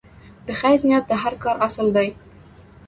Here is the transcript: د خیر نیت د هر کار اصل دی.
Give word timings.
د 0.47 0.49
خیر 0.59 0.79
نیت 0.87 1.05
د 1.09 1.13
هر 1.21 1.33
کار 1.43 1.55
اصل 1.67 1.87
دی. 1.97 2.09